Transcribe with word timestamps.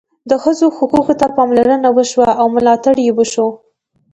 د 0.29 0.31
ښځو 0.43 0.67
حقوقو 0.77 1.13
ته 1.19 1.27
پاملرنه 1.37 1.89
وشوه 1.97 2.29
او 2.41 2.47
ملاتړ 2.55 2.95
یې 3.05 3.11
وشو. 3.17 3.47